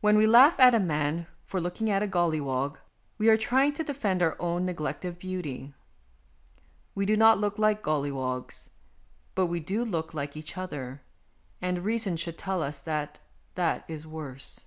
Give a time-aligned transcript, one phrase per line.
[0.00, 2.78] When we laugh at a man for looking at a golliwog,
[3.18, 5.74] we are trying to defend our own neglect of beauty.
[6.94, 8.70] We do not look like golliwogs,
[9.34, 10.36] but we do look like 112 MONOLOGUES
[10.78, 11.02] each other,
[11.60, 13.18] and reason should tell us that
[13.54, 14.64] that is worse.